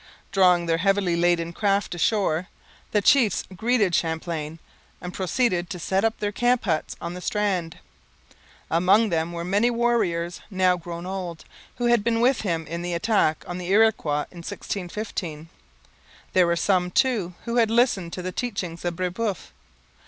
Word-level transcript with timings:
Drawing 0.31 0.65
their 0.65 0.79
heavily 0.79 1.15
laden 1.15 1.53
craft 1.53 1.93
ashore, 1.93 2.47
the 2.89 3.03
chiefs 3.03 3.43
greeted 3.55 3.93
Champlain 3.93 4.57
and 4.99 5.13
proceeded 5.13 5.69
to 5.69 5.77
set 5.77 6.03
up 6.03 6.17
their 6.19 6.31
camp 6.31 6.63
huts 6.65 6.95
on 6.99 7.13
the 7.13 7.21
strand. 7.21 7.77
Among 8.71 9.09
them 9.09 9.31
were 9.31 9.43
many 9.45 9.69
warriors, 9.69 10.41
now 10.49 10.75
grown 10.75 11.05
old, 11.05 11.45
who 11.75 11.85
had 11.85 12.03
been 12.03 12.19
with 12.19 12.41
him 12.41 12.65
in 12.65 12.81
the 12.81 12.95
attack 12.95 13.43
on 13.47 13.59
the 13.59 13.67
Iroquois 13.67 14.25
in 14.31 14.39
1615. 14.39 15.49
There 16.33 16.47
were 16.47 16.55
some, 16.55 16.89
too, 16.89 17.35
who 17.45 17.57
had 17.57 17.69
listened 17.69 18.11
to 18.13 18.23
the 18.23 18.31
teaching 18.31 18.79
of 18.83 18.95
Brebeuf. 18.95 19.53